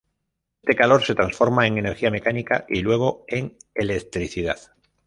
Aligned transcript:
Este 0.63 0.75
calor 0.75 1.03
se 1.03 1.13
transforma 1.13 1.67
en 1.67 1.77
energía 1.77 2.09
mecánica 2.09 2.65
y 2.67 2.81
luego 2.81 3.23
en 3.27 3.55
electricidad. 3.75 4.57